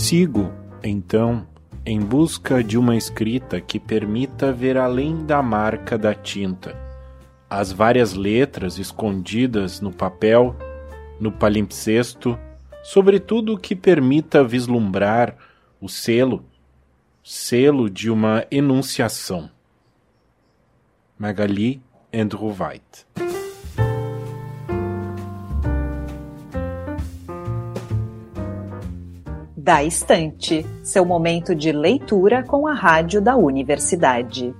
[0.00, 0.50] Sigo,
[0.82, 1.46] então,
[1.84, 6.74] em busca de uma escrita que permita ver além da marca da tinta,
[7.50, 10.56] as várias letras escondidas no papel,
[11.20, 12.36] no palimpsesto,
[12.82, 15.36] sobretudo que permita vislumbrar
[15.78, 16.46] o selo,
[17.22, 19.50] selo de uma enunciação.
[21.18, 21.80] Magali
[22.12, 23.29] Andrew White
[29.70, 34.52] Da Estante, seu momento de leitura com a rádio da universidade.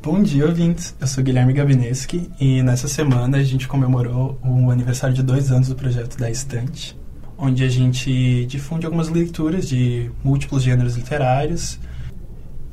[0.00, 0.94] Bom dia, ouvintes.
[1.00, 5.66] Eu sou Guilherme Gabineski e nessa semana a gente comemorou o aniversário de dois anos
[5.66, 6.96] do projeto Da Estante,
[7.36, 11.80] onde a gente difunde algumas leituras de múltiplos gêneros literários.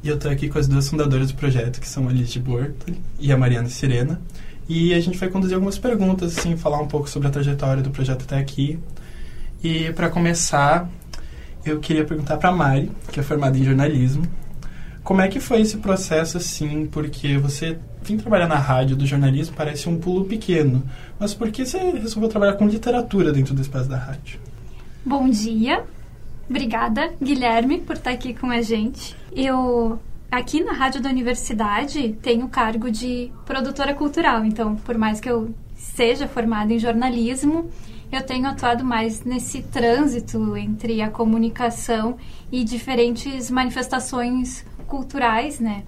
[0.04, 2.40] E eu estou aqui com as duas fundadoras do projeto, que são a Liz de
[2.40, 4.20] Bortoli e a Mariana Sirena.
[4.68, 7.92] E a gente vai conduzir algumas perguntas, assim, falar um pouco sobre a trajetória do
[7.92, 8.80] projeto até aqui.
[9.64, 10.90] E para começar,
[11.66, 14.26] eu queria perguntar para Mari, que é formada em jornalismo,
[15.04, 16.86] como é que foi esse processo assim?
[16.86, 20.84] Porque você vir trabalhar na rádio do jornalismo parece um pulo pequeno,
[21.20, 24.40] mas por que você resolveu trabalhar com literatura dentro do espaço da rádio?
[25.06, 25.84] Bom dia.
[26.52, 29.16] Obrigada, Guilherme, por estar aqui com a gente.
[29.32, 29.98] Eu
[30.30, 35.30] aqui na rádio da universidade tenho o cargo de produtora cultural, então por mais que
[35.30, 37.70] eu seja formada em jornalismo,
[38.12, 42.18] eu tenho atuado mais nesse trânsito entre a comunicação
[42.52, 45.84] e diferentes manifestações culturais, né?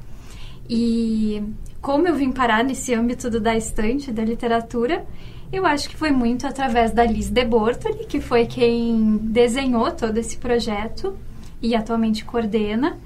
[0.70, 1.44] E
[1.84, 5.06] como eu vim parar nesse âmbito do da estante, da literatura,
[5.52, 10.18] eu acho que foi muito através da Liz de Bortoli, que foi quem desenhou todo
[10.18, 11.14] esse projeto
[11.62, 12.98] e atualmente coordena.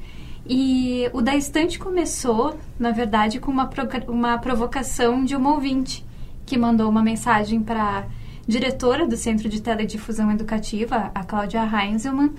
[0.48, 3.68] E o da estante começou, na verdade, com uma,
[4.08, 6.06] uma provocação de uma ouvinte
[6.46, 8.06] que mandou uma mensagem para
[8.48, 12.32] diretora do Centro de Teledifusão Educativa, a Cláudia Heinzelmann,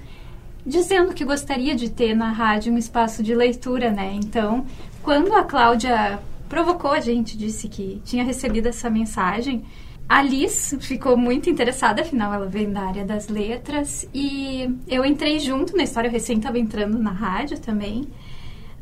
[0.65, 4.13] dizendo que gostaria de ter na rádio um espaço de leitura, né?
[4.15, 4.65] Então,
[5.03, 9.65] quando a Cláudia provocou a gente, disse que tinha recebido essa mensagem,
[10.09, 15.39] a Liz ficou muito interessada, afinal ela vem da área das letras, e eu entrei
[15.39, 18.09] junto na história, eu recém estava entrando na rádio também,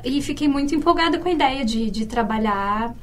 [0.05, 2.95] e fiquei muito empolgada com a ideia de, de trabalhar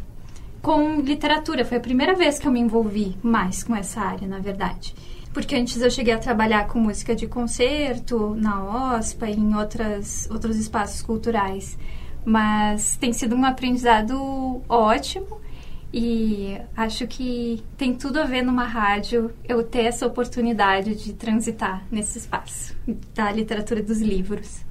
[0.61, 1.65] com literatura.
[1.65, 4.95] Foi a primeira vez que eu me envolvi mais com essa área, na verdade
[5.33, 10.57] porque antes eu cheguei a trabalhar com música de concerto na OSPA em outras, outros
[10.57, 11.75] espaços culturais.
[12.25, 15.41] Mas tem sido um aprendizado ótimo
[15.93, 21.85] e acho que tem tudo a ver numa rádio eu ter essa oportunidade de transitar
[21.91, 22.75] nesse espaço
[23.13, 24.65] da literatura dos livros.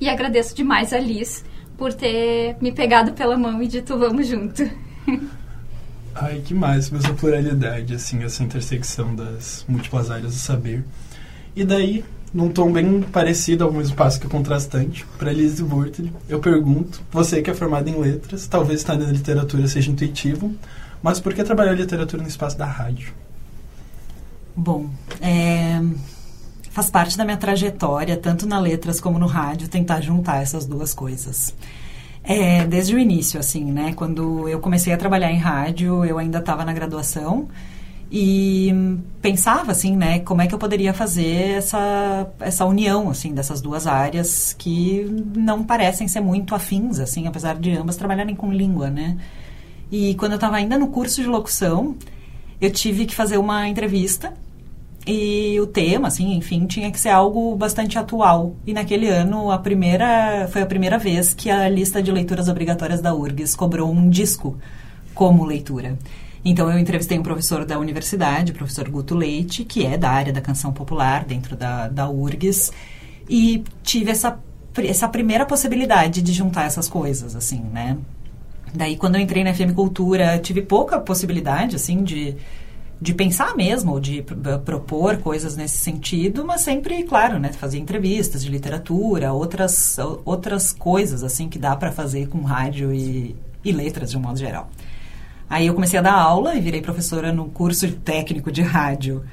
[0.00, 1.44] E agradeço demais a Liz
[1.76, 4.62] por ter me pegado pela mão e dito vamos junto.
[6.14, 10.82] Ai, que máximo essa pluralidade, assim, essa intersecção das múltiplas áreas do saber.
[11.54, 16.38] E daí, num tom bem parecido ao mesmo passo que contrastante, para Elise Burtley, eu
[16.38, 20.52] pergunto, você que é formada em letras, talvez estar na literatura seja intuitivo,
[21.02, 23.12] mas por que trabalhar literatura no espaço da rádio?
[24.54, 24.88] Bom,
[25.20, 25.80] é,
[26.70, 30.94] faz parte da minha trajetória, tanto na letras como no rádio, tentar juntar essas duas
[30.94, 31.54] coisas.
[32.24, 33.92] É, desde o início, assim, né?
[33.94, 37.48] Quando eu comecei a trabalhar em rádio, eu ainda estava na graduação
[38.10, 38.72] e
[39.20, 40.20] pensava, assim, né?
[40.20, 45.04] Como é que eu poderia fazer essa, essa união, assim, dessas duas áreas que
[45.36, 49.16] não parecem ser muito afins, assim, apesar de ambas trabalharem com língua, né?
[49.90, 51.96] E quando eu estava ainda no curso de locução,
[52.60, 54.32] eu tive que fazer uma entrevista
[55.06, 58.56] e o tema, assim, enfim, tinha que ser algo bastante atual.
[58.66, 63.00] E naquele ano, a primeira foi a primeira vez que a lista de leituras obrigatórias
[63.00, 64.56] da URGS cobrou um disco
[65.14, 65.96] como leitura.
[66.48, 70.32] Então eu entrevistei um professor da universidade, o professor Guto Leite, que é da área
[70.32, 72.72] da canção popular dentro da, da URGS,
[73.28, 74.38] e tive essa,
[74.76, 77.98] essa primeira possibilidade de juntar essas coisas, assim, né?
[78.72, 82.36] Daí, quando eu entrei na FM Cultura, tive pouca possibilidade, assim, de
[82.98, 84.24] de pensar mesmo, de
[84.64, 91.22] propor coisas nesse sentido, mas sempre, claro, né, fazer entrevistas de literatura, outras, outras coisas
[91.22, 94.70] assim que dá para fazer com rádio e, e letras de um modo geral.
[95.48, 99.24] Aí eu comecei a dar aula e virei professora no curso técnico de rádio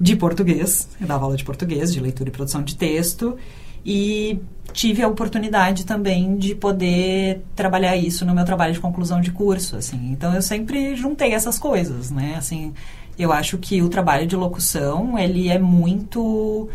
[0.00, 0.88] de português.
[1.00, 3.36] Eu dava aula de português, de leitura e produção de texto.
[3.84, 4.40] E
[4.72, 9.76] tive a oportunidade também de poder trabalhar isso no meu trabalho de conclusão de curso,
[9.76, 10.10] assim.
[10.10, 12.34] Então eu sempre juntei essas coisas, né?
[12.36, 12.74] Assim,
[13.18, 16.68] eu acho que o trabalho de locução, ele é muito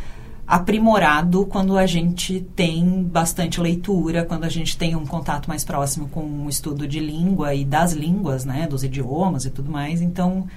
[0.46, 6.10] aprimorado quando a gente tem bastante leitura, quando a gente tem um contato mais próximo
[6.10, 10.02] com o estudo de língua e das línguas, né, dos idiomas e tudo mais.
[10.02, 10.48] Então,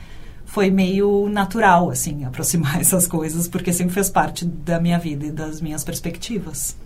[0.44, 5.30] foi meio natural, assim, aproximar essas coisas, porque sempre fez parte da minha vida e
[5.30, 6.76] das minhas perspectivas.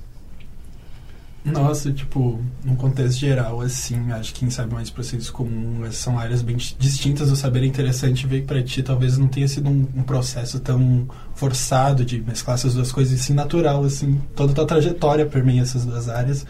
[1.44, 6.42] Nossa, tipo, num contexto geral, assim, acho que quem sabe mais processos comuns são áreas
[6.42, 7.62] bem distintas do saber.
[7.62, 12.20] É interessante que para ti talvez não tenha sido um, um, processo tão forçado de
[12.20, 14.20] mesclar essas duas coisas, e sim natural, assim.
[14.34, 16.44] Toda a tua trajetória permeia essas duas áreas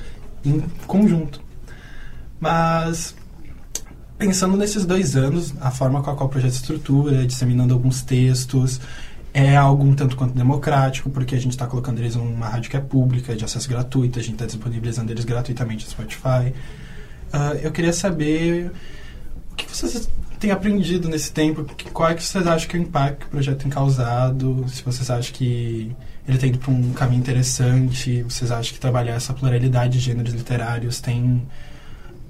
[0.45, 1.41] em conjunto.
[2.41, 3.15] Mas,
[4.17, 8.81] pensando nesses dois anos, a forma com a qual o projeto estrutura, disseminando alguns textos,
[9.39, 12.77] é algo um tanto quanto democrático, porque a gente está colocando eles numa rádio que
[12.77, 16.53] é pública, de acesso gratuito, a gente está disponibilizando eles gratuitamente no Spotify.
[17.33, 18.73] Uh, eu queria saber
[19.53, 22.83] o que vocês têm aprendido nesse tempo, qual é que vocês acham que é o
[22.83, 25.95] impacto que o projeto tem causado, se vocês acham que
[26.27, 30.35] ele tem ido para um caminho interessante, vocês acham que trabalhar essa pluralidade de gêneros
[30.35, 31.47] literários tem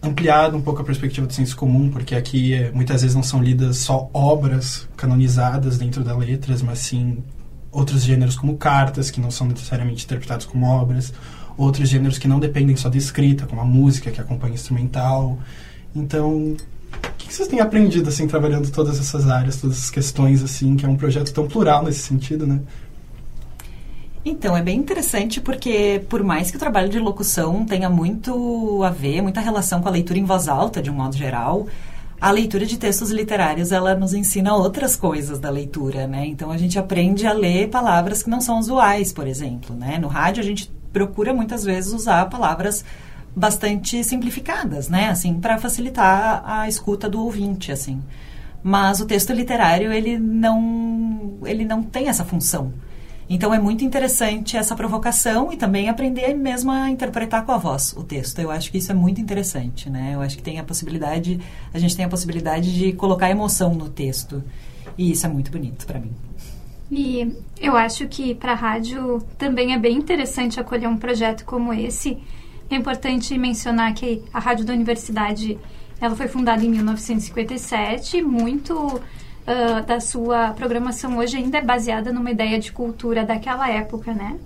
[0.02, 3.42] ampliado um pouco a perspectiva do senso comum, porque aqui é, muitas vezes não são
[3.42, 7.18] lidas só obras canonizadas dentro das letras, mas sim
[7.70, 11.12] outros gêneros como cartas, que não são necessariamente interpretados como obras,
[11.56, 15.38] outros gêneros que não dependem só da escrita, como a música, que acompanha instrumental.
[15.94, 16.56] Então, o
[17.18, 20.88] que vocês têm aprendido, assim, trabalhando todas essas áreas, todas essas questões, assim, que é
[20.88, 22.60] um projeto tão plural nesse sentido, né?
[24.30, 28.90] Então, é bem interessante porque, por mais que o trabalho de locução tenha muito a
[28.90, 31.66] ver, muita relação com a leitura em voz alta, de um modo geral,
[32.20, 36.26] a leitura de textos literários, ela nos ensina outras coisas da leitura, né?
[36.26, 39.96] Então, a gente aprende a ler palavras que não são usuais, por exemplo, né?
[39.98, 42.84] No rádio, a gente procura muitas vezes usar palavras
[43.34, 45.08] bastante simplificadas, né?
[45.08, 48.02] Assim, para facilitar a escuta do ouvinte, assim.
[48.62, 52.74] Mas o texto literário, ele não, ele não tem essa função.
[53.30, 57.92] Então é muito interessante essa provocação e também aprender mesmo a interpretar com a voz
[57.96, 58.38] o texto.
[58.38, 60.12] Eu acho que isso é muito interessante, né?
[60.14, 61.38] Eu acho que tem a possibilidade,
[61.72, 64.42] a gente tem a possibilidade de colocar emoção no texto.
[64.96, 66.10] E isso é muito bonito para mim.
[66.90, 71.72] E eu acho que para a rádio também é bem interessante acolher um projeto como
[71.72, 72.16] esse.
[72.70, 75.58] É importante mencionar que a Rádio da Universidade
[76.00, 79.00] ela foi fundada em 1957, muito
[79.48, 84.38] uh, da sua programação hoje ainda é baseada numa ideia de cultura daquela época, né?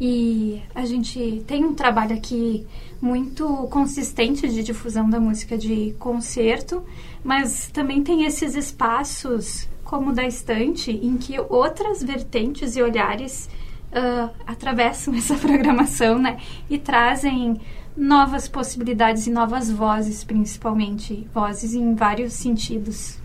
[0.00, 2.66] E a gente tem um trabalho aqui
[3.00, 6.82] muito consistente de difusão da música de concerto,
[7.22, 13.50] mas também tem esses espaços, como da estante, em que outras vertentes e olhares
[13.90, 16.38] uh, atravessam essa programação, né?
[16.70, 17.60] E trazem
[17.96, 23.18] novas possibilidades e novas vozes, principalmente, vozes em vários sentidos.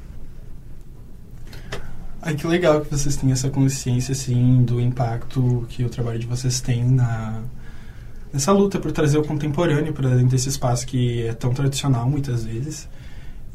[2.26, 6.26] Ai, que legal que vocês têm essa consciência, assim, do impacto que o trabalho de
[6.26, 7.42] vocês tem na
[8.32, 12.46] nessa luta por trazer o contemporâneo para dentro desse espaço que é tão tradicional muitas
[12.46, 12.88] vezes.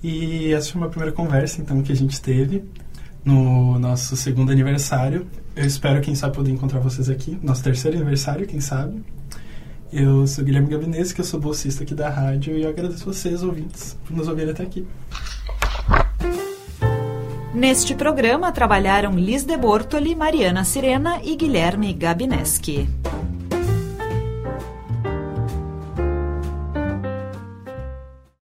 [0.03, 2.63] E essa foi uma primeira conversa, então, que a gente teve
[3.25, 5.27] no nosso segundo aniversário.
[5.57, 7.39] Eu espero, quem sabe, poder encontrar vocês aqui.
[7.43, 9.03] Nosso terceiro aniversário, quem sabe.
[9.91, 13.43] Eu sou Guilherme Gabinese, que eu sou bolsista aqui da rádio, e eu agradeço vocês,
[13.43, 14.87] ouvintes, por nos ouvirem até aqui.
[17.59, 22.89] Neste programa trabalharam Liz de Bortoli, Mariana Sirena e Guilherme Gabineski.